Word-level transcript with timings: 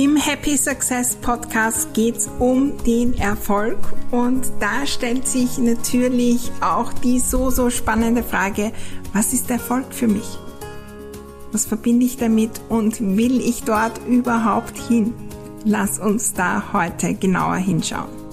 Im 0.00 0.14
Happy 0.14 0.56
Success 0.56 1.16
Podcast 1.16 1.92
geht 1.92 2.18
es 2.18 2.30
um 2.38 2.80
den 2.84 3.14
Erfolg 3.14 3.78
und 4.12 4.46
da 4.60 4.86
stellt 4.86 5.26
sich 5.26 5.58
natürlich 5.58 6.52
auch 6.60 6.92
die 6.92 7.18
so, 7.18 7.50
so 7.50 7.68
spannende 7.68 8.22
Frage, 8.22 8.70
was 9.12 9.32
ist 9.32 9.50
Erfolg 9.50 9.86
für 9.90 10.06
mich? 10.06 10.38
Was 11.50 11.66
verbinde 11.66 12.06
ich 12.06 12.16
damit 12.16 12.60
und 12.68 13.00
will 13.16 13.40
ich 13.40 13.64
dort 13.64 14.00
überhaupt 14.06 14.78
hin? 14.78 15.12
Lass 15.64 15.98
uns 15.98 16.32
da 16.32 16.72
heute 16.72 17.14
genauer 17.14 17.56
hinschauen. 17.56 18.27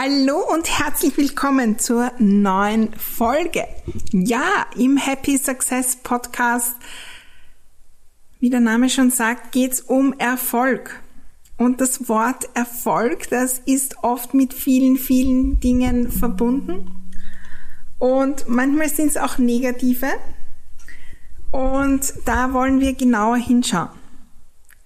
Hallo 0.00 0.38
und 0.54 0.78
herzlich 0.78 1.16
willkommen 1.16 1.80
zur 1.80 2.12
neuen 2.20 2.94
Folge. 2.94 3.64
Ja, 4.12 4.66
im 4.76 4.96
Happy 4.96 5.36
Success 5.36 5.96
Podcast, 5.96 6.76
wie 8.38 8.48
der 8.48 8.60
Name 8.60 8.90
schon 8.90 9.10
sagt, 9.10 9.50
geht's 9.50 9.80
um 9.80 10.12
Erfolg. 10.16 11.02
Und 11.56 11.80
das 11.80 12.08
Wort 12.08 12.48
Erfolg, 12.54 13.28
das 13.30 13.58
ist 13.66 13.96
oft 14.04 14.34
mit 14.34 14.54
vielen, 14.54 14.98
vielen 14.98 15.58
Dingen 15.58 16.12
verbunden. 16.12 17.10
Und 17.98 18.48
manchmal 18.48 18.90
sind 18.90 19.08
es 19.08 19.16
auch 19.16 19.38
negative. 19.38 20.10
Und 21.50 22.14
da 22.24 22.52
wollen 22.52 22.78
wir 22.78 22.94
genauer 22.94 23.38
hinschauen. 23.38 23.90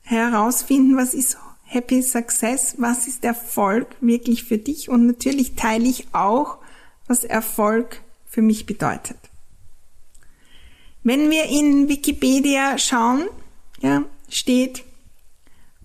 Herausfinden, 0.04 0.96
was 0.96 1.12
ist 1.12 1.36
Happy 1.72 2.02
Success, 2.02 2.74
was 2.76 3.06
ist 3.06 3.24
Erfolg 3.24 3.86
wirklich 4.02 4.44
für 4.44 4.58
dich? 4.58 4.90
Und 4.90 5.06
natürlich 5.06 5.54
teile 5.54 5.88
ich 5.88 6.06
auch, 6.12 6.58
was 7.06 7.24
Erfolg 7.24 8.02
für 8.26 8.42
mich 8.42 8.66
bedeutet. 8.66 9.16
Wenn 11.02 11.30
wir 11.30 11.44
in 11.44 11.88
Wikipedia 11.88 12.76
schauen, 12.76 13.24
ja, 13.80 14.04
steht, 14.28 14.84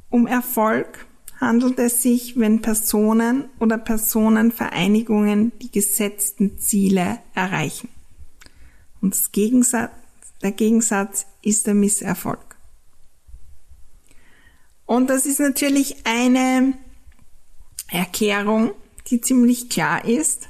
um 0.09 0.27
Erfolg 0.27 1.05
handelt 1.39 1.80
es 1.80 2.02
sich, 2.02 2.38
wenn 2.38 2.61
Personen 2.61 3.45
oder 3.59 3.77
Personenvereinigungen 3.77 5.53
die 5.59 5.71
gesetzten 5.71 6.59
Ziele 6.59 7.19
erreichen. 7.33 7.88
Und 8.99 9.13
das 9.13 9.31
Gegensatz, 9.31 9.92
der 10.42 10.52
Gegensatz 10.52 11.27
ist 11.42 11.65
der 11.65 11.75
Misserfolg. 11.75 12.46
Und 14.87 15.11
das 15.11 15.27
ist 15.27 15.39
natürlich 15.39 16.08
eine 16.08 16.73
Erklärung, 17.89 18.71
die 19.08 19.21
ziemlich 19.21 19.70
klar 19.70 20.03
ist. 20.03 20.49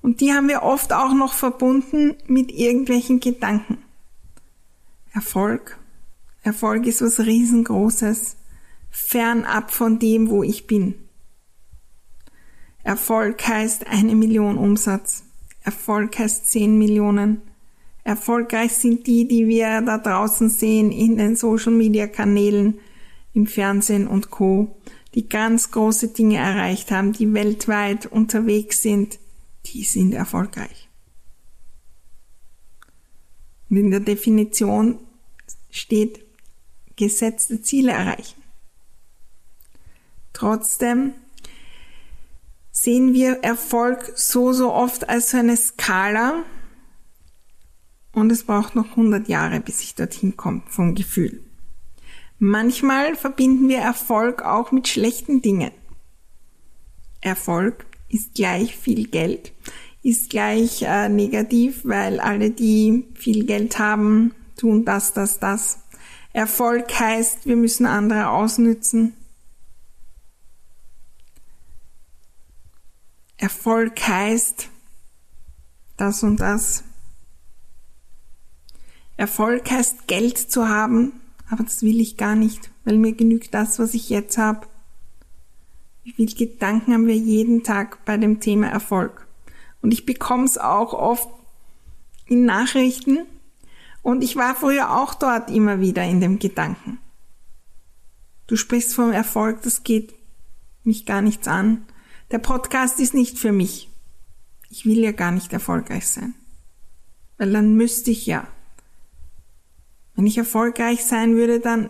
Und 0.00 0.22
die 0.22 0.32
haben 0.32 0.48
wir 0.48 0.62
oft 0.62 0.94
auch 0.94 1.12
noch 1.12 1.34
verbunden 1.34 2.16
mit 2.26 2.50
irgendwelchen 2.50 3.20
Gedanken. 3.20 3.78
Erfolg. 5.12 5.78
Erfolg 6.42 6.86
ist 6.86 7.02
was 7.02 7.20
riesengroßes, 7.20 8.36
fernab 8.90 9.72
von 9.72 9.98
dem, 9.98 10.30
wo 10.30 10.42
ich 10.42 10.66
bin. 10.66 10.94
Erfolg 12.82 13.46
heißt 13.46 13.86
eine 13.88 14.14
Million 14.14 14.56
Umsatz. 14.56 15.24
Erfolg 15.62 16.18
heißt 16.18 16.46
zehn 16.46 16.78
Millionen. 16.78 17.42
Erfolgreich 18.04 18.72
sind 18.72 19.06
die, 19.06 19.28
die 19.28 19.46
wir 19.46 19.82
da 19.82 19.98
draußen 19.98 20.48
sehen 20.48 20.90
in 20.90 21.18
den 21.18 21.36
Social 21.36 21.72
Media 21.72 22.06
Kanälen, 22.06 22.78
im 23.32 23.46
Fernsehen 23.46 24.06
und 24.06 24.30
Co., 24.30 24.76
die 25.14 25.28
ganz 25.28 25.70
große 25.70 26.08
Dinge 26.08 26.36
erreicht 26.36 26.90
haben, 26.90 27.12
die 27.12 27.32
weltweit 27.34 28.06
unterwegs 28.06 28.82
sind, 28.82 29.18
die 29.66 29.82
sind 29.84 30.12
erfolgreich. 30.12 30.88
Und 33.68 33.76
in 33.76 33.90
der 33.90 34.00
Definition 34.00 34.98
steht 35.70 36.24
gesetzte 36.96 37.62
Ziele 37.62 37.92
erreichen. 37.92 38.40
Trotzdem 40.32 41.14
sehen 42.72 43.14
wir 43.14 43.42
Erfolg 43.42 44.12
so, 44.16 44.52
so 44.52 44.72
oft 44.72 45.08
als 45.08 45.30
so 45.30 45.38
eine 45.38 45.56
Skala 45.56 46.44
und 48.12 48.30
es 48.32 48.44
braucht 48.44 48.74
noch 48.74 48.90
100 48.90 49.28
Jahre, 49.28 49.60
bis 49.60 49.82
ich 49.82 49.94
dorthin 49.94 50.36
komme 50.36 50.62
vom 50.66 50.94
Gefühl. 50.94 51.44
Manchmal 52.42 53.16
verbinden 53.16 53.68
wir 53.68 53.80
Erfolg 53.80 54.40
auch 54.40 54.72
mit 54.72 54.88
schlechten 54.88 55.42
Dingen. 55.42 55.72
Erfolg 57.20 57.84
ist 58.08 58.34
gleich 58.34 58.74
viel 58.74 59.08
Geld, 59.08 59.52
ist 60.02 60.30
gleich 60.30 60.80
äh, 60.80 61.10
negativ, 61.10 61.82
weil 61.84 62.18
alle, 62.18 62.50
die 62.50 63.04
viel 63.14 63.44
Geld 63.44 63.78
haben, 63.78 64.34
tun 64.56 64.86
das, 64.86 65.12
das, 65.12 65.38
das. 65.38 65.80
Erfolg 66.32 66.98
heißt, 66.98 67.44
wir 67.44 67.56
müssen 67.56 67.84
andere 67.84 68.30
ausnützen. 68.30 69.14
Erfolg 73.36 74.00
heißt 74.00 74.70
das 75.98 76.22
und 76.22 76.38
das. 76.40 76.84
Erfolg 79.18 79.70
heißt 79.70 80.06
Geld 80.06 80.38
zu 80.38 80.66
haben, 80.70 81.20
aber 81.50 81.64
das 81.64 81.82
will 81.82 82.00
ich 82.00 82.16
gar 82.16 82.36
nicht, 82.36 82.70
weil 82.84 82.96
mir 82.96 83.12
genügt 83.12 83.52
das, 83.54 83.78
was 83.78 83.94
ich 83.94 84.08
jetzt 84.08 84.38
habe. 84.38 84.68
Wie 86.04 86.12
viele 86.12 86.32
Gedanken 86.32 86.94
haben 86.94 87.06
wir 87.06 87.16
jeden 87.16 87.64
Tag 87.64 88.04
bei 88.04 88.16
dem 88.16 88.40
Thema 88.40 88.68
Erfolg? 88.68 89.26
Und 89.82 89.92
ich 89.92 90.06
bekomme 90.06 90.44
es 90.44 90.58
auch 90.58 90.94
oft 90.94 91.28
in 92.26 92.44
Nachrichten. 92.44 93.26
Und 94.02 94.22
ich 94.22 94.36
war 94.36 94.54
früher 94.54 94.96
auch 94.96 95.14
dort 95.14 95.50
immer 95.50 95.80
wieder 95.80 96.04
in 96.04 96.20
dem 96.20 96.38
Gedanken. 96.38 96.98
Du 98.46 98.56
sprichst 98.56 98.94
vom 98.94 99.12
Erfolg, 99.12 99.62
das 99.62 99.82
geht 99.82 100.14
mich 100.84 101.04
gar 101.04 101.20
nichts 101.20 101.48
an. 101.48 101.84
Der 102.30 102.38
Podcast 102.38 103.00
ist 103.00 103.12
nicht 103.12 103.38
für 103.38 103.52
mich. 103.52 103.88
Ich 104.70 104.86
will 104.86 104.98
ja 105.00 105.12
gar 105.12 105.32
nicht 105.32 105.52
erfolgreich 105.52 106.08
sein. 106.08 106.34
Weil 107.38 107.52
dann 107.52 107.74
müsste 107.74 108.10
ich 108.12 108.26
ja 108.26 108.46
wenn 110.20 110.26
ich 110.26 110.36
erfolgreich 110.36 111.02
sein 111.02 111.34
würde, 111.34 111.60
dann, 111.60 111.88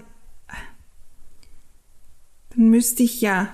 dann 2.50 2.68
müsste 2.68 3.02
ich 3.02 3.20
ja 3.20 3.48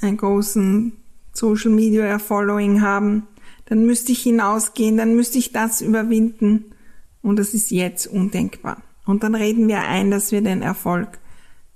einen 0.00 0.16
großen 0.16 0.96
Social 1.34 1.70
Media 1.70 2.18
Following 2.18 2.80
haben. 2.80 3.28
Dann 3.66 3.84
müsste 3.84 4.12
ich 4.12 4.22
hinausgehen, 4.22 4.96
dann 4.96 5.16
müsste 5.16 5.36
ich 5.36 5.52
das 5.52 5.82
überwinden. 5.82 6.74
Und 7.20 7.38
das 7.38 7.52
ist 7.52 7.70
jetzt 7.70 8.06
undenkbar. 8.06 8.82
Und 9.04 9.22
dann 9.22 9.34
reden 9.34 9.68
wir 9.68 9.82
ein, 9.82 10.10
dass 10.10 10.32
wir 10.32 10.40
den 10.40 10.62
Erfolg 10.62 11.18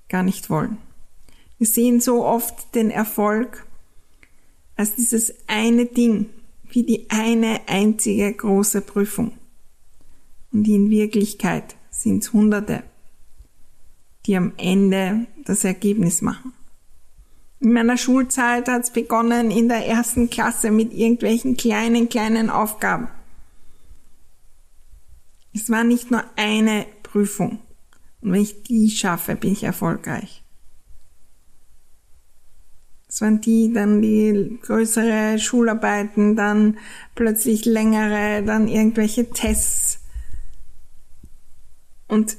gar 0.09 0.23
nicht 0.23 0.49
wollen. 0.49 0.79
Wir 1.59 1.67
sehen 1.67 2.01
so 2.01 2.25
oft 2.25 2.75
den 2.75 2.91
Erfolg 2.91 3.67
als 4.77 4.95
dieses 4.95 5.35
eine 5.47 5.85
Ding, 5.85 6.31
wie 6.71 6.85
die 6.85 7.11
eine 7.11 7.69
einzige 7.69 8.33
große 8.33 8.81
Prüfung. 8.81 9.33
Und 10.53 10.67
in 10.67 10.89
Wirklichkeit 10.89 11.77
sind 11.95 12.23
es 12.23 12.33
Hunderte, 12.33 12.83
die 14.27 14.37
am 14.37 14.53
Ende 14.57 15.27
das 15.45 15.65
Ergebnis 15.65 16.23
machen. 16.23 16.53
In 17.61 17.73
meiner 17.73 17.97
Schulzeit 17.97 18.69
hat 18.69 18.83
es 18.83 18.91
begonnen 18.91 19.51
in 19.51 19.69
der 19.69 19.87
ersten 19.87 20.29
Klasse 20.29 20.71
mit 20.71 20.93
irgendwelchen 20.93 21.57
kleinen, 21.57 22.09
kleinen 22.09 22.51
Aufgaben. 22.51 23.09
Es 25.55 25.71
war 25.71 25.85
nicht 25.85 26.11
nur 26.11 26.25
eine 26.37 26.85
Prüfung. 27.03 27.61
Und 28.21 28.33
wenn 28.33 28.43
ich 28.43 28.65
die 28.65 28.91
schaffe, 28.91 29.37
bin 29.37 29.53
ich 29.53 29.63
erfolgreich. 29.63 30.43
Das 33.07 33.21
waren 33.21 33.41
die, 33.41 33.73
dann 33.73 34.03
die 34.03 34.59
größere 34.61 35.39
Schularbeiten, 35.39 36.35
dann 36.35 36.79
plötzlich 37.15 37.65
längere, 37.65 38.43
dann 38.43 38.67
irgendwelche 38.67 39.31
Tests. 39.31 40.04
Und 42.15 42.37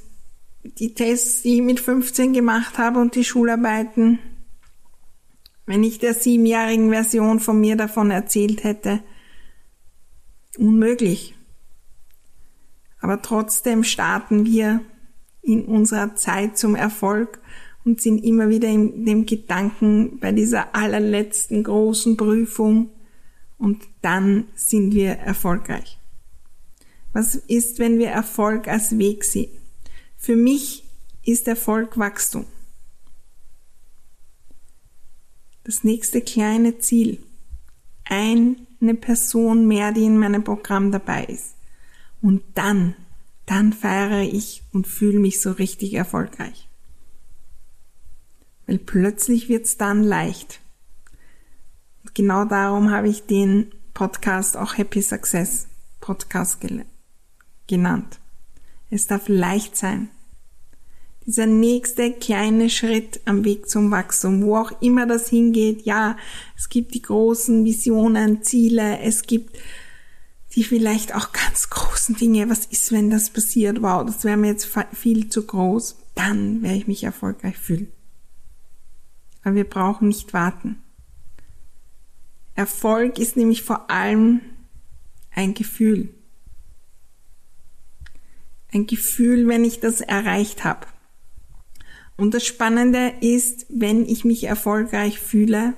die 0.63 0.93
Tests, 0.93 1.41
die 1.41 1.55
ich 1.55 1.61
mit 1.61 1.81
15 1.81 2.31
gemacht 2.31 2.77
habe 2.77 2.97
und 2.97 3.13
die 3.15 3.25
Schularbeiten, 3.25 4.19
wenn 5.65 5.83
ich 5.83 5.99
der 5.99 6.13
siebenjährigen 6.13 6.91
Version 6.91 7.41
von 7.41 7.59
mir 7.59 7.75
davon 7.75 8.09
erzählt 8.09 8.63
hätte, 8.63 9.03
unmöglich. 10.57 11.35
Aber 13.01 13.21
trotzdem 13.21 13.83
starten 13.83 14.45
wir 14.45 14.79
in 15.41 15.65
unserer 15.65 16.15
Zeit 16.15 16.57
zum 16.57 16.75
Erfolg 16.75 17.41
und 17.83 17.99
sind 17.99 18.23
immer 18.23 18.47
wieder 18.47 18.69
in 18.69 19.05
dem 19.05 19.25
Gedanken 19.25 20.19
bei 20.21 20.31
dieser 20.31 20.73
allerletzten 20.73 21.65
großen 21.65 22.15
Prüfung 22.15 22.91
und 23.57 23.83
dann 24.01 24.45
sind 24.55 24.93
wir 24.93 25.15
erfolgreich. 25.15 25.99
Was 27.11 27.35
ist, 27.35 27.79
wenn 27.79 27.99
wir 27.99 28.07
Erfolg 28.07 28.69
als 28.69 28.97
Weg 28.97 29.25
sehen? 29.25 29.64
Für 30.25 30.35
mich 30.35 30.83
ist 31.23 31.47
Erfolg 31.47 31.99
Wachstum. 31.99 32.47
Das 35.63 35.83
nächste 35.83 36.19
kleine 36.19 36.79
Ziel. 36.79 37.19
Eine 38.05 38.95
Person 38.99 39.67
mehr, 39.67 39.91
die 39.91 40.05
in 40.05 40.17
meinem 40.17 40.43
Programm 40.43 40.91
dabei 40.91 41.25
ist. 41.25 41.53
Und 42.23 42.41
dann, 42.55 42.95
dann 43.45 43.71
feiere 43.71 44.21
ich 44.21 44.63
und 44.73 44.87
fühle 44.87 45.19
mich 45.19 45.41
so 45.41 45.51
richtig 45.51 45.93
erfolgreich. 45.93 46.69
Weil 48.65 48.79
plötzlich 48.79 49.47
wird's 49.47 49.77
dann 49.77 50.01
leicht. 50.01 50.59
Und 52.01 52.15
genau 52.15 52.45
darum 52.45 52.89
habe 52.89 53.09
ich 53.09 53.27
den 53.27 53.71
Podcast 53.93 54.57
auch 54.57 54.75
Happy 54.75 55.03
Success 55.03 55.67
Podcast 56.01 56.57
genannt. 57.67 58.19
Es 58.89 59.05
darf 59.05 59.27
leicht 59.27 59.77
sein 59.77 60.09
dieser 61.25 61.47
nächste 61.47 62.11
kleine 62.11 62.69
Schritt 62.69 63.19
am 63.25 63.43
Weg 63.43 63.67
zum 63.67 63.89
Wachstum, 63.89 64.43
wo 64.43 64.57
auch 64.57 64.81
immer 64.81 65.07
das 65.07 65.27
hingeht. 65.27 65.85
Ja, 65.85 66.17
es 66.55 66.69
gibt 66.69 66.93
die 66.93 67.01
großen 67.01 67.65
Visionen, 67.65 68.43
Ziele, 68.43 68.99
es 68.99 69.23
gibt 69.23 69.57
die 70.55 70.63
vielleicht 70.63 71.13
auch 71.13 71.33
ganz 71.33 71.69
großen 71.69 72.15
Dinge. 72.15 72.49
Was 72.49 72.65
ist, 72.67 72.91
wenn 72.91 73.09
das 73.09 73.29
passiert? 73.29 73.81
Wow, 73.81 74.05
das 74.05 74.23
wäre 74.23 74.37
mir 74.37 74.47
jetzt 74.47 74.69
viel 74.93 75.29
zu 75.29 75.45
groß. 75.45 75.97
Dann 76.15 76.61
werde 76.61 76.77
ich 76.77 76.87
mich 76.87 77.03
erfolgreich 77.03 77.57
fühlen. 77.57 77.91
Aber 79.43 79.55
wir 79.55 79.65
brauchen 79.65 80.07
nicht 80.07 80.33
warten. 80.33 80.81
Erfolg 82.55 83.19
ist 83.19 83.35
nämlich 83.35 83.63
vor 83.63 83.91
allem 83.91 84.39
ein 85.31 85.53
Gefühl. 85.53 86.09
Ein 88.71 88.87
Gefühl, 88.87 89.47
wenn 89.49 89.65
ich 89.65 89.81
das 89.81 89.99
erreicht 89.99 90.63
habe. 90.63 90.87
Und 92.17 92.33
das 92.33 92.45
Spannende 92.45 93.13
ist, 93.21 93.65
wenn 93.69 94.05
ich 94.05 94.23
mich 94.23 94.45
erfolgreich 94.45 95.19
fühle, 95.19 95.73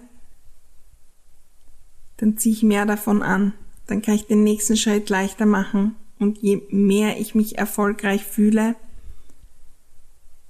dann 2.18 2.38
ziehe 2.38 2.54
ich 2.54 2.64
mehr 2.64 2.86
davon 2.86 3.24
an. 3.24 3.54
Dann 3.88 4.02
kann 4.02 4.16
ich 4.16 4.28
den 4.28 4.44
nächsten 4.44 4.78
Schritt 4.78 5.10
leichter 5.10 5.46
machen. 5.46 5.96
Und 6.20 6.40
je 6.40 6.62
mehr 6.70 7.20
ich 7.20 7.36
mich 7.36 7.58
erfolgreich 7.58 8.24
fühle, 8.24 8.76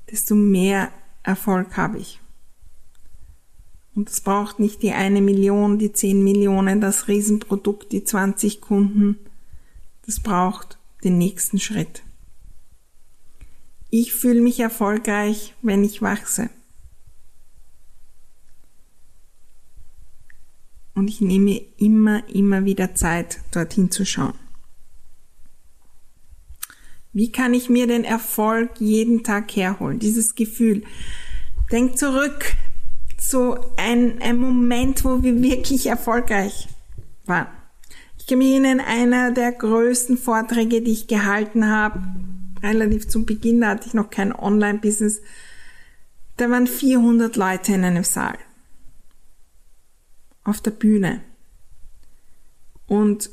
desto 0.09 0.35
mehr 0.35 0.91
Erfolg 1.23 1.75
habe 1.75 1.99
ich. 1.99 2.21
Und 3.95 4.09
es 4.09 4.21
braucht 4.21 4.59
nicht 4.59 4.83
die 4.83 4.91
eine 4.91 5.21
Million, 5.21 5.79
die 5.79 5.91
zehn 5.91 6.23
Millionen, 6.23 6.79
das 6.79 7.07
Riesenprodukt, 7.07 7.91
die 7.91 8.03
20 8.03 8.61
Kunden. 8.61 9.17
Das 10.05 10.19
braucht 10.19 10.77
den 11.03 11.17
nächsten 11.17 11.59
Schritt. 11.59 12.03
Ich 13.99 14.13
fühle 14.13 14.41
mich 14.41 14.59
erfolgreich, 14.59 15.55
wenn 15.63 15.83
ich 15.83 16.03
wachse. 16.03 16.51
Und 20.93 21.07
ich 21.07 21.19
nehme 21.19 21.63
immer, 21.77 22.21
immer 22.29 22.63
wieder 22.63 22.93
Zeit, 22.93 23.39
dorthin 23.49 23.89
zu 23.89 24.05
schauen. 24.05 24.35
Wie 27.11 27.31
kann 27.31 27.55
ich 27.55 27.69
mir 27.69 27.87
den 27.87 28.03
Erfolg 28.03 28.69
jeden 28.77 29.23
Tag 29.23 29.55
herholen? 29.55 29.97
Dieses 29.97 30.35
Gefühl. 30.35 30.83
Denk 31.71 31.97
zurück. 31.97 32.53
So 33.19 33.57
ein, 33.77 34.21
ein 34.21 34.37
Moment, 34.37 35.05
wo 35.05 35.23
wir 35.23 35.41
wirklich 35.41 35.87
erfolgreich 35.87 36.67
waren. 37.25 37.47
Ich 38.19 38.27
kann 38.27 38.37
mich 38.37 38.51
erinnern, 38.51 38.79
einer 38.79 39.31
der 39.31 39.53
größten 39.53 40.19
Vorträge, 40.19 40.83
die 40.83 40.91
ich 40.91 41.07
gehalten 41.07 41.67
habe, 41.67 41.99
relativ 42.61 43.07
zum 43.07 43.25
Beginn, 43.25 43.61
da 43.61 43.69
hatte 43.69 43.87
ich 43.87 43.93
noch 43.93 44.09
kein 44.09 44.33
Online-Business, 44.33 45.21
da 46.37 46.49
waren 46.49 46.67
400 46.67 47.35
Leute 47.35 47.73
in 47.73 47.83
einem 47.83 48.03
Saal. 48.03 48.37
Auf 50.43 50.61
der 50.61 50.71
Bühne. 50.71 51.21
Und 52.85 53.29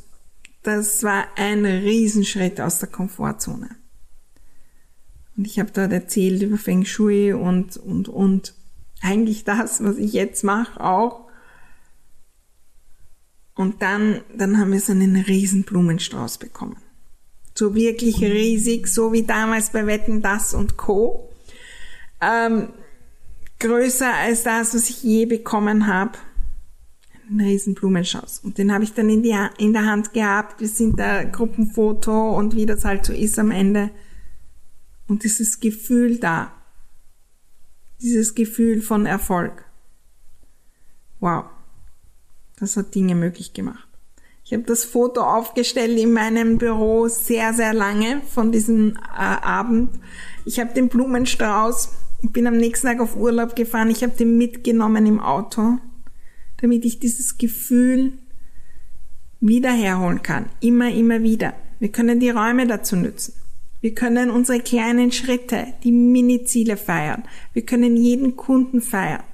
das 0.63 1.03
war 1.03 1.27
ein 1.37 1.65
Riesenschritt 1.65 2.61
aus 2.61 2.79
der 2.79 2.89
Komfortzone. 2.89 3.71
Und 5.37 5.47
ich 5.47 5.59
habe 5.59 5.71
dort 5.71 5.93
erzählt 5.93 6.43
über 6.43 6.59
Feng 6.59 6.85
Shui 6.85 7.33
und, 7.33 7.77
und, 7.77 8.09
und 8.09 8.55
eigentlich 9.03 9.45
das, 9.45 9.83
was 9.85 9.99
ich 9.99 10.13
jetzt 10.13 10.43
mache, 10.43 10.81
auch. 10.81 11.29
Und 13.55 13.83
dann, 13.83 14.23
dann 14.37 14.59
haben 14.59 14.73
wir 14.73 14.81
so 14.81 14.93
einen 14.93 15.17
riesen 15.17 15.63
Blumenstrauß 15.65 16.39
bekommen 16.39 16.77
so 17.55 17.75
wirklich 17.75 18.21
riesig, 18.21 18.89
so 18.89 19.13
wie 19.13 19.23
damals 19.23 19.71
bei 19.71 19.87
Wetten 19.87 20.23
das 20.23 20.55
und 20.55 20.77
Co. 20.77 21.31
Ähm, 22.21 22.69
größer 23.61 24.13
als 24.13 24.43
das, 24.43 24.75
was 24.75 24.91
ich 24.91 25.03
je 25.03 25.27
bekommen 25.27 25.87
habe. 25.87 26.19
Ein 27.31 27.41
riesen 27.41 27.75
Blumenstrauß. 27.75 28.41
Und 28.41 28.59
den 28.59 28.73
habe 28.73 28.85
ich 28.85 28.93
dann 28.93 29.09
in, 29.09 29.23
die, 29.23 29.35
in 29.59 29.73
der 29.73 29.87
Hand 29.87 30.13
gehabt. 30.13 30.61
Wir 30.61 30.69
sind 30.69 30.99
da 30.99 31.25
Gruppenfoto 31.25 32.37
und 32.37 32.55
wie 32.55 32.67
das 32.67 32.85
halt 32.85 33.07
so 33.07 33.13
ist 33.13 33.39
am 33.39 33.51
Ende. 33.51 33.91
Und 35.07 35.25
dieses 35.25 35.61
Gefühl 35.61 36.19
da. 36.19 36.53
Dieses 38.03 38.35
Gefühl 38.35 38.83
von 38.83 39.07
Erfolg. 39.07 39.65
Wow. 41.21 41.47
Das 42.57 42.77
hat 42.77 42.95
Dinge 42.95 43.15
möglich 43.15 43.55
gemacht. 43.55 43.89
Ich 44.45 44.53
habe 44.53 44.65
das 44.65 44.85
Foto 44.85 45.23
aufgestellt 45.23 45.99
in 45.99 46.13
meinem 46.13 46.59
Büro 46.59 47.09
sehr, 47.09 47.55
sehr 47.55 47.73
lange 47.73 48.21
von 48.29 48.53
diesem 48.53 48.97
äh, 48.97 49.19
Abend. 49.19 49.91
Ich 50.45 50.61
habe 50.61 50.75
den 50.75 50.89
Blumenstrauß, 50.89 51.89
ich 52.23 52.31
bin 52.31 52.47
am 52.47 52.59
nächsten 52.59 52.87
Tag 52.87 53.01
auf 53.01 53.17
Urlaub 53.17 53.57
gefahren, 53.57 53.89
ich 53.89 54.03
habe 54.03 54.13
den 54.13 54.37
mitgenommen 54.37 55.07
im 55.07 55.19
Auto, 55.19 55.79
damit 56.59 56.85
ich 56.85 56.99
dieses 56.99 57.39
Gefühl 57.39 58.13
wieder 59.41 59.73
herholen 59.73 60.23
kann. 60.23 60.47
Immer, 60.61 60.93
immer 60.93 61.23
wieder. 61.23 61.55
Wir 61.79 61.89
können 61.89 62.21
die 62.21 62.31
Räume 62.31 62.67
dazu 62.67 62.97
nutzen. 62.97 63.35
Wir 63.81 63.95
können 63.95 64.31
unsere 64.31 64.61
kleinen 64.61 65.11
Schritte, 65.11 65.69
die 65.85 65.93
Mini-Ziele 65.93 66.77
feiern. 66.77 67.25
Wir 67.55 67.65
können 67.65 67.97
jeden 67.97 68.37
Kunden 68.37 68.83
feiern. 68.83 69.25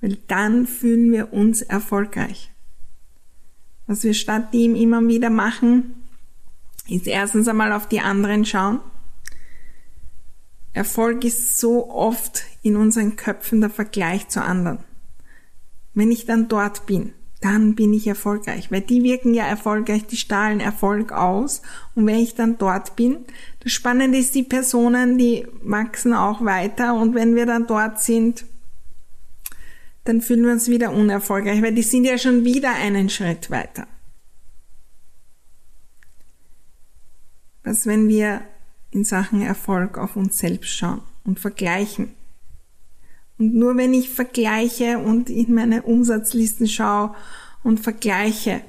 Weil 0.00 0.18
dann 0.28 0.68
fühlen 0.68 1.10
wir 1.10 1.32
uns 1.32 1.62
erfolgreich. 1.62 2.50
Was 3.88 4.04
wir 4.04 4.12
statt 4.12 4.52
dem 4.52 4.76
immer 4.76 5.00
wieder 5.08 5.30
machen, 5.30 5.94
ist 6.88 7.06
erstens 7.06 7.48
einmal 7.48 7.72
auf 7.72 7.88
die 7.88 8.00
anderen 8.00 8.44
schauen. 8.44 8.80
Erfolg 10.74 11.24
ist 11.24 11.58
so 11.58 11.90
oft 11.90 12.44
in 12.62 12.76
unseren 12.76 13.16
Köpfen 13.16 13.62
der 13.62 13.70
Vergleich 13.70 14.28
zu 14.28 14.42
anderen. 14.42 14.78
Wenn 15.94 16.12
ich 16.12 16.26
dann 16.26 16.48
dort 16.48 16.84
bin, 16.84 17.14
dann 17.40 17.74
bin 17.74 17.94
ich 17.94 18.06
erfolgreich, 18.06 18.70
weil 18.70 18.82
die 18.82 19.02
wirken 19.02 19.32
ja 19.32 19.46
erfolgreich, 19.46 20.06
die 20.06 20.16
strahlen 20.18 20.60
Erfolg 20.60 21.10
aus. 21.12 21.62
Und 21.94 22.04
wenn 22.06 22.18
ich 22.18 22.34
dann 22.34 22.58
dort 22.58 22.94
bin, 22.94 23.24
das 23.60 23.72
Spannende 23.72 24.18
ist, 24.18 24.34
die 24.34 24.42
Personen, 24.42 25.16
die 25.16 25.46
wachsen 25.62 26.12
auch 26.12 26.44
weiter 26.44 26.94
und 26.94 27.14
wenn 27.14 27.34
wir 27.34 27.46
dann 27.46 27.66
dort 27.66 28.00
sind, 28.00 28.44
dann 30.08 30.22
fühlen 30.22 30.46
wir 30.46 30.52
uns 30.52 30.68
wieder 30.68 30.90
unerfolgreich, 30.90 31.60
weil 31.60 31.74
die 31.74 31.82
sind 31.82 32.04
ja 32.04 32.16
schon 32.16 32.42
wieder 32.46 32.72
einen 32.72 33.10
Schritt 33.10 33.50
weiter. 33.50 33.86
Was, 37.62 37.84
wenn 37.84 38.08
wir 38.08 38.40
in 38.90 39.04
Sachen 39.04 39.42
Erfolg 39.42 39.98
auf 39.98 40.16
uns 40.16 40.38
selbst 40.38 40.70
schauen 40.70 41.02
und 41.24 41.38
vergleichen? 41.38 42.14
Und 43.36 43.54
nur 43.54 43.76
wenn 43.76 43.92
ich 43.92 44.08
vergleiche 44.08 44.98
und 44.98 45.28
in 45.28 45.52
meine 45.52 45.82
Umsatzlisten 45.82 46.68
schaue 46.68 47.14
und 47.62 47.78
vergleiche, 47.78 48.62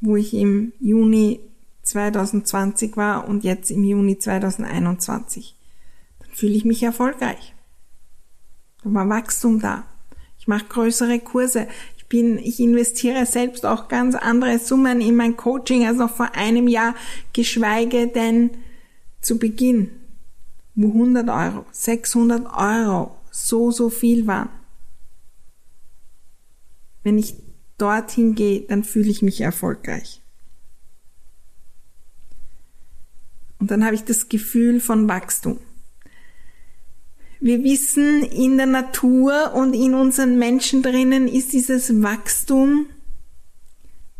wo 0.00 0.16
ich 0.16 0.32
im 0.32 0.72
Juni 0.80 1.40
2020 1.82 2.96
war 2.96 3.28
und 3.28 3.44
jetzt 3.44 3.70
im 3.70 3.84
Juni 3.84 4.18
2021, 4.18 5.54
dann 6.20 6.30
fühle 6.30 6.54
ich 6.54 6.64
mich 6.64 6.82
erfolgreich. 6.82 7.54
Da 8.82 8.94
war 8.94 9.06
Wachstum 9.10 9.60
da. 9.60 9.84
Ich 10.46 10.48
mache 10.48 10.66
größere 10.66 11.18
Kurse. 11.18 11.66
Ich 11.96 12.06
bin, 12.06 12.38
ich 12.38 12.60
investiere 12.60 13.26
selbst 13.26 13.66
auch 13.66 13.88
ganz 13.88 14.14
andere 14.14 14.60
Summen 14.60 15.00
in 15.00 15.16
mein 15.16 15.36
Coaching 15.36 15.84
als 15.84 15.96
noch 15.96 16.14
vor 16.14 16.36
einem 16.36 16.68
Jahr, 16.68 16.94
geschweige 17.32 18.06
denn 18.06 18.50
zu 19.20 19.40
Beginn, 19.40 19.90
wo 20.76 20.86
100 20.86 21.28
Euro, 21.28 21.66
600 21.72 22.46
Euro 22.56 23.16
so, 23.32 23.72
so 23.72 23.90
viel 23.90 24.28
waren. 24.28 24.50
Wenn 27.02 27.18
ich 27.18 27.34
dorthin 27.76 28.36
gehe, 28.36 28.60
dann 28.68 28.84
fühle 28.84 29.10
ich 29.10 29.22
mich 29.22 29.40
erfolgreich. 29.40 30.22
Und 33.58 33.72
dann 33.72 33.84
habe 33.84 33.96
ich 33.96 34.04
das 34.04 34.28
Gefühl 34.28 34.78
von 34.78 35.08
Wachstum. 35.08 35.58
Wir 37.46 37.62
wissen, 37.62 38.24
in 38.24 38.56
der 38.56 38.66
Natur 38.66 39.54
und 39.54 39.72
in 39.72 39.94
unseren 39.94 40.36
Menschen 40.36 40.82
drinnen 40.82 41.28
ist 41.28 41.52
dieses 41.52 42.02
Wachstum, 42.02 42.86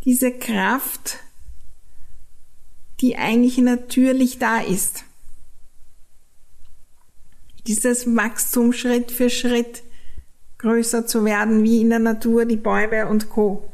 diese 0.05 0.31
Kraft, 0.31 1.19
die 3.01 3.17
eigentlich 3.17 3.59
natürlich 3.59 4.39
da 4.39 4.61
ist. 4.61 5.03
Dieses 7.67 8.07
Wachstum 8.15 8.73
Schritt 8.73 9.11
für 9.11 9.29
Schritt 9.29 9.83
größer 10.59 11.09
zu 11.09 11.25
werden, 11.25 11.65
wie 11.65 11.81
in 11.81 11.91
der 11.91 11.99
Natur 11.99 12.45
die 12.45 12.55
Bäume 12.55 13.09
und 13.09 13.29
Co. 13.29 13.69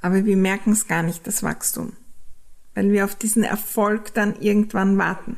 Aber 0.00 0.24
wir 0.24 0.38
merken 0.38 0.72
es 0.72 0.88
gar 0.88 1.02
nicht, 1.02 1.26
das 1.26 1.42
Wachstum, 1.42 1.92
weil 2.74 2.90
wir 2.90 3.04
auf 3.04 3.16
diesen 3.16 3.44
Erfolg 3.44 4.14
dann 4.14 4.40
irgendwann 4.40 4.96
warten. 4.96 5.36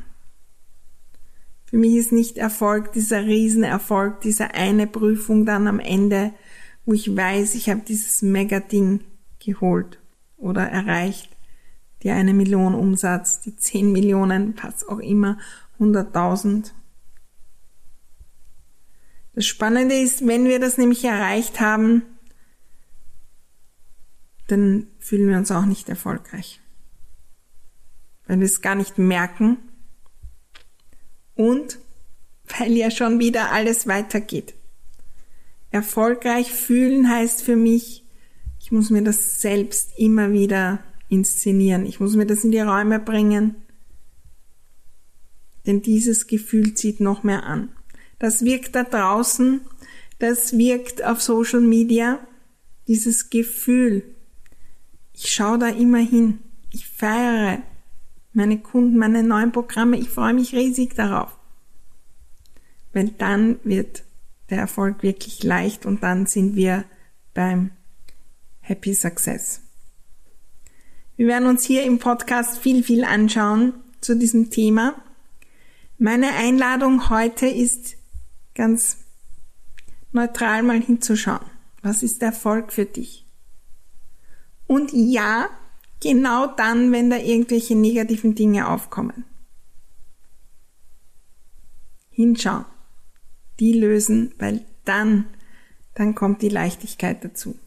Für 1.75 1.81
mich 1.81 1.97
ist 1.97 2.13
nicht 2.13 2.39
Erfolg 2.39 2.93
dieser 2.93 3.25
Riesenerfolg, 3.25 4.21
diese 4.21 4.55
eine 4.55 4.87
Prüfung 4.87 5.45
dann 5.45 5.67
am 5.67 5.81
Ende, 5.81 6.33
wo 6.85 6.93
ich 6.93 7.17
weiß, 7.17 7.57
ich 7.57 7.69
habe 7.69 7.81
dieses 7.81 8.23
Mega-Ding 8.23 9.01
geholt 9.41 9.99
oder 10.37 10.63
erreicht, 10.69 11.37
die 12.05 12.13
eine 12.13 12.33
Million 12.33 12.77
Umsatz, 12.77 13.41
die 13.41 13.57
zehn 13.57 13.91
Millionen, 13.91 14.55
was 14.63 14.87
auch 14.87 15.01
immer, 15.01 15.37
hunderttausend. 15.81 16.77
Das 19.33 19.45
Spannende 19.45 19.97
ist, 19.97 20.25
wenn 20.25 20.45
wir 20.45 20.61
das 20.61 20.79
nämlich 20.79 21.05
erreicht 21.05 21.59
haben, 21.59 22.03
dann 24.47 24.87
fühlen 25.01 25.29
wir 25.29 25.39
uns 25.39 25.51
auch 25.51 25.67
nicht 25.67 25.89
erfolgreich. 25.89 26.61
Weil 28.29 28.39
wir 28.39 28.47
es 28.47 28.61
gar 28.61 28.77
nicht 28.77 28.97
merken, 28.97 29.59
und 31.35 31.79
weil 32.59 32.73
ja 32.73 32.91
schon 32.91 33.19
wieder 33.19 33.53
alles 33.53 33.87
weitergeht. 33.87 34.55
Erfolgreich 35.71 36.53
fühlen 36.53 37.09
heißt 37.09 37.43
für 37.43 37.57
mich, 37.57 38.05
ich 38.61 38.71
muss 38.73 38.91
mir 38.91 39.03
das 39.03 39.41
selbst 39.41 39.91
immer 39.99 40.33
wieder 40.33 40.83
inszenieren. 41.09 41.87
Ich 41.87 42.01
muss 42.01 42.15
mir 42.15 42.27
das 42.27 42.45
in 42.45 42.53
die 42.53 42.61
Räume 42.61 42.99
bringen. 42.99 43.57
Denn 45.67 45.83
dieses 45.83 46.27
Gefühl 46.27 46.75
zieht 46.75 47.01
noch 47.01 47.23
mehr 47.23 47.45
an. 47.45 47.71
Das 48.19 48.45
wirkt 48.45 48.75
da 48.75 48.85
draußen, 48.85 49.61
das 50.19 50.57
wirkt 50.57 51.05
auf 51.05 51.21
Social 51.21 51.61
Media, 51.61 52.21
dieses 52.87 53.31
Gefühl. 53.31 54.03
Ich 55.13 55.33
schaue 55.33 55.59
da 55.59 55.69
immer 55.69 55.99
hin. 55.99 56.39
Ich 56.71 56.87
feiere 56.87 57.63
meine 58.35 58.59
Kunden, 58.59 58.99
meine 58.99 59.23
neuen 59.23 59.53
Programme. 59.53 59.97
Ich 59.97 60.09
freue 60.09 60.35
mich 60.35 60.55
riesig 60.55 60.95
darauf. 60.95 61.39
Weil 62.93 63.09
dann 63.09 63.59
wird 63.65 64.05
der 64.51 64.59
Erfolg 64.59 65.03
wirklich 65.03 65.43
leicht 65.43 65.87
und 65.87 66.03
dann 66.03 66.27
sind 66.27 66.55
wir 66.55 66.85
beim 67.33 67.71
Happy 68.61 68.95
Success. 68.95 69.61
Wir 71.17 71.29
werden 71.29 71.49
uns 71.49 71.65
hier 71.65 71.85
im 71.85 71.99
Podcast 71.99 72.59
viel, 72.59 72.83
viel 72.83 73.05
anschauen 73.05 73.73
zu 74.01 74.17
diesem 74.17 74.51
Thema. 74.51 74.95
Meine 75.99 76.33
Einladung 76.35 77.09
heute 77.09 77.47
ist 77.47 77.97
ganz 78.55 78.99
neutral 80.13 80.63
mal 80.63 80.81
hinzuschauen. 80.81 81.47
Was 81.83 82.03
ist 82.03 82.23
Erfolg 82.23 82.73
für 82.73 82.85
dich? 82.85 83.25
Und 84.67 84.91
ja, 84.93 85.49
Genau 86.05 86.47
dann, 86.47 86.93
wenn 86.93 87.09
da 87.09 87.17
irgendwelche 87.17 87.75
negativen 87.75 88.35
Dinge 88.35 88.69
aufkommen. 88.69 89.25
Hinschauen. 92.11 92.67
Die 93.59 93.73
lösen, 93.73 94.35
weil 94.39 94.67
dann, 94.85 95.25
dann 95.95 96.15
kommt 96.15 96.43
die 96.43 96.51
Leichtigkeit 96.51 97.25
dazu. 97.25 97.59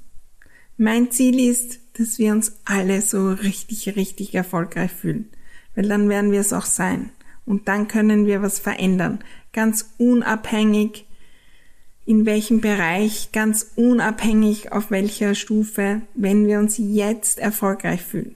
Mein 0.77 1.10
Ziel 1.10 1.39
ist, 1.50 1.79
dass 1.94 2.20
wir 2.20 2.32
uns 2.32 2.60
alle 2.63 3.01
so 3.01 3.32
richtig, 3.32 3.96
richtig 3.96 4.36
erfolgreich 4.36 4.91
fühlen. 4.91 5.32
Weil 5.74 5.88
dann 5.88 6.08
werden 6.08 6.32
wir 6.32 6.41
es 6.41 6.53
auch 6.53 6.65
sein. 6.65 7.10
Und 7.44 7.67
dann 7.67 7.88
können 7.88 8.27
wir 8.27 8.44
was 8.44 8.60
verändern. 8.60 9.17
Ganz 9.51 9.96
unabhängig 9.98 11.07
in 12.08 12.26
welchem 12.26 12.62
Bereich, 12.62 13.34
ganz 13.34 13.74
unabhängig 13.76 14.72
auf 14.72 14.92
welcher 14.92 15.36
Stufe, 15.36 16.02
wenn 16.16 16.48
wir 16.48 16.58
uns 16.58 16.78
jetzt 16.78 17.38
erfolgreich 17.38 18.02
fühlen. 18.02 18.36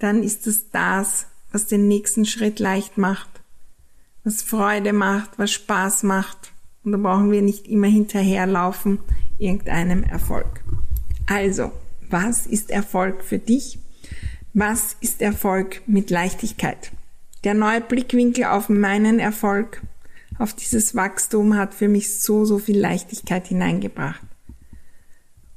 Dann 0.00 0.24
ist 0.24 0.48
es 0.48 0.68
das, 0.70 1.26
was 1.52 1.66
den 1.66 1.86
nächsten 1.86 2.24
Schritt 2.24 2.58
leicht 2.58 2.98
macht, 2.98 3.28
was 4.24 4.42
Freude 4.42 4.92
macht, 4.92 5.38
was 5.38 5.52
Spaß 5.52 6.02
macht. 6.02 6.52
Und 6.82 6.90
da 6.90 6.98
brauchen 6.98 7.30
wir 7.30 7.42
nicht 7.42 7.68
immer 7.68 7.86
hinterherlaufen 7.86 8.98
irgendeinem 9.38 10.02
Erfolg. 10.02 10.64
Also, 11.26 11.70
was 12.10 12.44
ist 12.44 12.70
Erfolg 12.70 13.22
für 13.22 13.38
dich? 13.38 13.78
Was 14.52 14.96
ist 15.00 15.22
Erfolg 15.22 15.82
mit 15.86 16.10
Leichtigkeit? 16.10 16.90
Der 17.44 17.54
neue 17.54 17.80
Blickwinkel 17.80 18.46
auf 18.46 18.68
meinen 18.68 19.20
Erfolg 19.20 19.80
auf 20.38 20.54
dieses 20.54 20.94
Wachstum 20.94 21.56
hat 21.56 21.74
für 21.74 21.88
mich 21.88 22.20
so, 22.20 22.44
so 22.44 22.58
viel 22.58 22.78
Leichtigkeit 22.78 23.48
hineingebracht. 23.48 24.22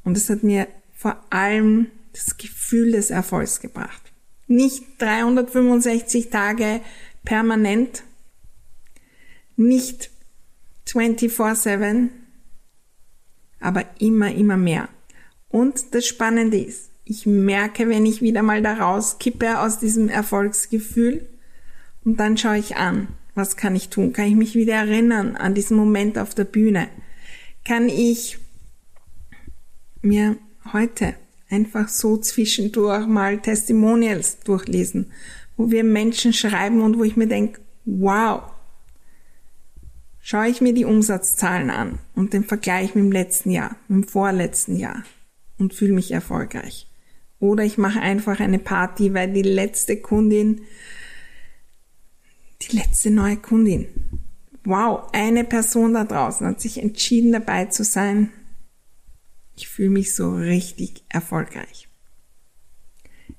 Und 0.03 0.17
es 0.17 0.29
hat 0.29 0.43
mir 0.43 0.67
vor 0.93 1.23
allem 1.29 1.87
das 2.13 2.37
Gefühl 2.37 2.91
des 2.91 3.09
Erfolgs 3.11 3.59
gebracht. 3.59 4.01
Nicht 4.47 4.83
365 4.99 6.29
Tage 6.29 6.81
permanent, 7.23 8.03
nicht 9.55 10.09
24-7, 10.87 12.09
aber 13.59 13.85
immer, 13.99 14.33
immer 14.33 14.57
mehr. 14.57 14.89
Und 15.49 15.93
das 15.93 16.07
Spannende 16.07 16.57
ist, 16.57 16.91
ich 17.05 17.25
merke, 17.25 17.87
wenn 17.89 18.05
ich 18.05 18.21
wieder 18.21 18.41
mal 18.41 18.61
da 18.61 18.73
rauskippe 18.73 19.59
aus 19.59 19.79
diesem 19.79 20.09
Erfolgsgefühl 20.09 21.27
und 22.03 22.19
dann 22.19 22.37
schaue 22.37 22.57
ich 22.57 22.77
an, 22.77 23.09
was 23.35 23.55
kann 23.55 23.75
ich 23.75 23.89
tun? 23.89 24.13
Kann 24.13 24.25
ich 24.25 24.35
mich 24.35 24.55
wieder 24.55 24.73
erinnern 24.73 25.35
an 25.35 25.53
diesen 25.53 25.77
Moment 25.77 26.17
auf 26.17 26.35
der 26.35 26.45
Bühne? 26.45 26.89
Kann 27.65 27.89
ich 27.89 28.39
mir 30.01 30.37
heute 30.73 31.15
einfach 31.49 31.87
so 31.87 32.17
zwischendurch 32.17 33.07
mal 33.07 33.39
Testimonials 33.39 34.39
durchlesen, 34.39 35.11
wo 35.57 35.71
wir 35.71 35.83
Menschen 35.83 36.33
schreiben 36.33 36.81
und 36.81 36.97
wo 36.97 37.03
ich 37.03 37.17
mir 37.17 37.27
denke, 37.27 37.61
wow, 37.85 38.43
schaue 40.21 40.47
ich 40.47 40.61
mir 40.61 40.73
die 40.73 40.85
Umsatzzahlen 40.85 41.69
an 41.69 41.99
und 42.15 42.33
den 42.33 42.43
Vergleich 42.43 42.95
mit 42.95 43.03
dem 43.03 43.11
letzten 43.11 43.51
Jahr, 43.51 43.75
mit 43.87 44.05
dem 44.05 44.07
vorletzten 44.07 44.77
Jahr 44.77 45.03
und 45.57 45.73
fühle 45.73 45.93
mich 45.93 46.11
erfolgreich. 46.11 46.87
Oder 47.39 47.63
ich 47.63 47.77
mache 47.77 47.99
einfach 47.99 48.39
eine 48.39 48.59
Party, 48.59 49.13
weil 49.13 49.33
die 49.33 49.41
letzte 49.41 49.97
Kundin 49.97 50.61
die 52.61 52.77
letzte 52.77 53.11
neue 53.11 53.37
Kundin. 53.37 53.87
Wow, 54.63 55.09
eine 55.13 55.43
Person 55.43 55.93
da 55.93 56.03
draußen 56.03 56.45
hat 56.45 56.61
sich 56.61 56.77
entschieden 56.81 57.31
dabei 57.31 57.65
zu 57.65 57.83
sein. 57.83 58.31
Ich 59.55 59.67
fühle 59.67 59.89
mich 59.89 60.15
so 60.15 60.35
richtig 60.35 61.03
erfolgreich. 61.09 61.87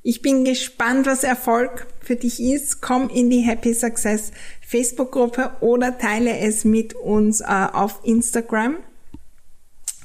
Ich 0.02 0.20
bin 0.20 0.44
gespannt, 0.44 1.06
was 1.06 1.22
Erfolg 1.22 1.86
für 2.00 2.16
dich 2.16 2.40
ist. 2.40 2.80
Komm 2.80 3.08
in 3.08 3.30
die 3.30 3.40
Happy 3.40 3.72
Success 3.72 4.32
Facebook-Gruppe 4.66 5.52
oder 5.60 5.96
teile 5.96 6.38
es 6.38 6.64
mit 6.64 6.94
uns 6.94 7.40
äh, 7.40 7.44
auf 7.44 8.00
Instagram 8.02 8.78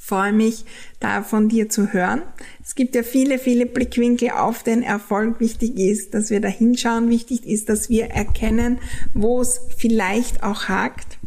freue 0.08 0.32
mich, 0.32 0.64
da 1.02 1.22
von 1.22 1.50
dir 1.50 1.68
zu 1.70 1.92
hören. 1.92 2.22
Es 2.64 2.76
gibt 2.76 2.96
ja 2.96 3.04
viele, 3.04 3.40
viele 3.40 3.66
Blickwinkel 3.66 4.32
auf 4.32 4.64
den 4.64 4.82
Erfolg. 4.82 5.42
Wichtig 5.42 5.78
ist, 5.78 6.14
dass 6.14 6.30
wir 6.30 6.40
da 6.40 6.48
hinschauen. 6.48 7.10
Wichtig 7.10 7.46
ist, 7.46 7.68
dass 7.68 7.90
wir 7.90 8.06
erkennen, 8.06 8.80
wo 9.14 9.42
es 9.42 9.60
vielleicht 9.76 10.44
auch 10.44 10.70
hakt. 10.70 11.18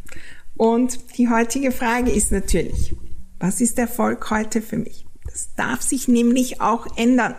Und 0.56 0.98
die 1.18 1.28
heutige 1.28 1.72
Frage 1.72 2.10
ist 2.10 2.32
natürlich, 2.32 2.94
was 3.38 3.60
ist 3.60 3.78
Erfolg 3.78 4.30
heute 4.30 4.62
für 4.62 4.78
mich? 4.78 5.04
Das 5.26 5.54
darf 5.56 5.82
sich 5.82 6.08
nämlich 6.08 6.62
auch 6.62 6.86
ändern. 6.96 7.34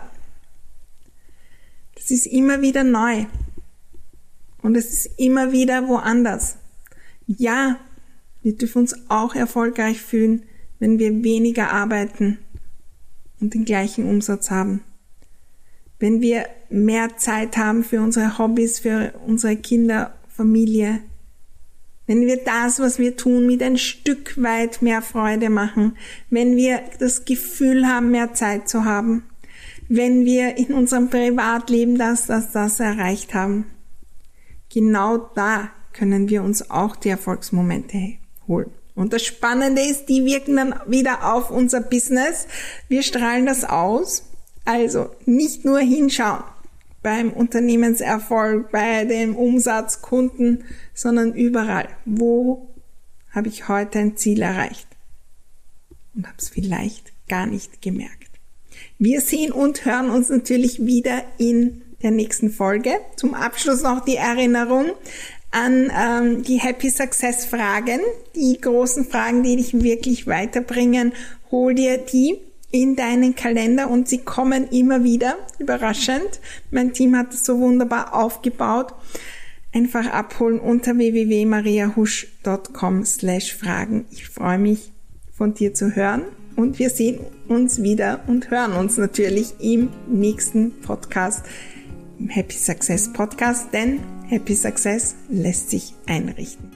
Das 1.96 2.12
ist 2.12 2.26
immer 2.26 2.62
wieder 2.62 2.84
neu. 2.84 3.26
Und 4.62 4.76
es 4.76 4.92
ist 4.92 5.18
immer 5.18 5.50
wieder 5.50 5.88
woanders. 5.88 6.56
Ja, 7.26 7.80
Wir 8.42 8.56
dürfen 8.56 8.80
uns 8.80 9.08
auch 9.08 9.34
erfolgreich 9.34 10.02
fühlen, 10.02 10.42
wenn 10.82 10.98
wir 10.98 11.22
weniger 11.22 11.70
arbeiten 11.70 12.38
und 13.40 13.54
den 13.54 13.64
gleichen 13.64 14.04
Umsatz 14.04 14.50
haben. 14.50 14.82
Wenn 16.00 16.20
wir 16.20 16.46
mehr 16.70 17.16
Zeit 17.18 17.56
haben 17.56 17.84
für 17.84 18.00
unsere 18.00 18.36
Hobbys, 18.36 18.80
für 18.80 19.14
unsere 19.24 19.54
Kinder, 19.54 20.12
Familie. 20.26 20.98
Wenn 22.08 22.26
wir 22.26 22.38
das, 22.38 22.80
was 22.80 22.98
wir 22.98 23.16
tun, 23.16 23.46
mit 23.46 23.62
ein 23.62 23.78
Stück 23.78 24.42
weit 24.42 24.82
mehr 24.82 25.02
Freude 25.02 25.50
machen. 25.50 25.96
Wenn 26.30 26.56
wir 26.56 26.80
das 26.98 27.24
Gefühl 27.24 27.86
haben, 27.86 28.10
mehr 28.10 28.34
Zeit 28.34 28.68
zu 28.68 28.84
haben. 28.84 29.22
Wenn 29.88 30.24
wir 30.24 30.56
in 30.56 30.74
unserem 30.74 31.10
Privatleben 31.10 31.96
das, 31.96 32.26
das, 32.26 32.50
das 32.50 32.80
erreicht 32.80 33.34
haben. 33.34 33.66
Genau 34.68 35.18
da 35.36 35.70
können 35.92 36.28
wir 36.28 36.42
uns 36.42 36.72
auch 36.72 36.96
die 36.96 37.10
Erfolgsmomente 37.10 38.14
holen. 38.48 38.81
Und 38.94 39.12
das 39.12 39.22
Spannende 39.24 39.82
ist, 39.82 40.06
die 40.08 40.24
wirken 40.24 40.56
dann 40.56 40.74
wieder 40.86 41.32
auf 41.34 41.50
unser 41.50 41.80
Business. 41.80 42.46
Wir 42.88 43.02
strahlen 43.02 43.46
das 43.46 43.64
aus. 43.64 44.24
Also 44.64 45.10
nicht 45.24 45.64
nur 45.64 45.80
hinschauen 45.80 46.44
beim 47.02 47.32
Unternehmenserfolg, 47.32 48.70
bei 48.70 49.04
dem 49.04 49.34
Umsatz, 49.34 50.02
Kunden, 50.02 50.64
sondern 50.94 51.34
überall. 51.34 51.88
Wo 52.04 52.68
habe 53.30 53.48
ich 53.48 53.68
heute 53.68 53.98
ein 53.98 54.16
Ziel 54.16 54.42
erreicht? 54.42 54.86
Und 56.14 56.26
habe 56.26 56.36
es 56.38 56.50
vielleicht 56.50 57.12
gar 57.28 57.46
nicht 57.46 57.82
gemerkt. 57.82 58.30
Wir 58.98 59.20
sehen 59.20 59.52
und 59.52 59.84
hören 59.84 60.10
uns 60.10 60.28
natürlich 60.28 60.84
wieder 60.84 61.24
in 61.38 61.82
der 62.02 62.10
nächsten 62.10 62.50
Folge. 62.50 62.92
Zum 63.16 63.34
Abschluss 63.34 63.82
noch 63.82 64.04
die 64.04 64.16
Erinnerung 64.16 64.90
an 65.52 65.92
ähm, 65.96 66.42
die 66.42 66.58
Happy 66.58 66.90
Success 66.90 67.44
Fragen, 67.44 68.00
die 68.34 68.60
großen 68.60 69.04
Fragen, 69.04 69.42
die 69.42 69.56
dich 69.56 69.80
wirklich 69.80 70.26
weiterbringen. 70.26 71.12
Hol 71.50 71.74
dir 71.74 71.98
die 71.98 72.38
in 72.70 72.96
deinen 72.96 73.36
Kalender 73.36 73.90
und 73.90 74.08
sie 74.08 74.18
kommen 74.18 74.68
immer 74.68 75.04
wieder. 75.04 75.36
Überraschend. 75.58 76.40
Mein 76.70 76.94
Team 76.94 77.16
hat 77.16 77.34
es 77.34 77.44
so 77.44 77.60
wunderbar 77.60 78.14
aufgebaut. 78.14 78.94
Einfach 79.74 80.06
abholen 80.06 80.58
unter 80.58 80.96
www.mariahusch.com 80.96 83.04
slash 83.04 83.54
Fragen. 83.54 84.06
Ich 84.10 84.28
freue 84.28 84.58
mich 84.58 84.90
von 85.32 85.54
dir 85.54 85.74
zu 85.74 85.94
hören 85.94 86.22
und 86.56 86.78
wir 86.78 86.90
sehen 86.90 87.20
uns 87.48 87.82
wieder 87.82 88.20
und 88.26 88.50
hören 88.50 88.72
uns 88.72 88.96
natürlich 88.96 89.54
im 89.60 89.90
nächsten 90.08 90.80
Podcast, 90.80 91.44
im 92.18 92.28
Happy 92.28 92.56
Success 92.56 93.12
Podcast, 93.12 93.72
denn 93.72 94.00
Happy 94.32 94.54
Success 94.54 95.14
lässt 95.28 95.68
sich 95.68 95.94
einrichten. 96.06 96.70